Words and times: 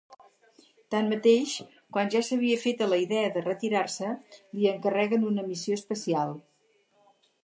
Tanmateix, 0.93 1.51
quan 1.97 2.07
ja 2.15 2.21
s'havia 2.29 2.57
fet 2.63 2.81
a 2.85 2.87
la 2.93 2.99
idea 3.03 3.27
de 3.35 3.43
retirar-se, 3.49 4.09
li 4.57 4.65
encarreguen 4.73 5.29
una 5.33 5.45
missió 5.51 5.79
especial. 5.83 6.35